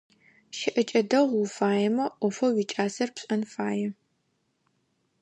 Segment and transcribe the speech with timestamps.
[0.57, 3.89] Щыӏэкӏэ дэгъу уфаемэ, ӏофэу уикӏасэр пшэн фае.